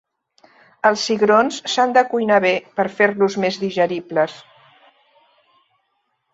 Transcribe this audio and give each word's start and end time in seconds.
Els 0.89 1.03
cigrons 1.09 1.59
s'han 1.73 1.93
de 1.99 2.03
cuinar 2.15 2.39
bé 2.47 2.55
per 2.81 2.87
fer-los 3.01 3.39
més 3.45 3.61
digeribles. 3.67 4.43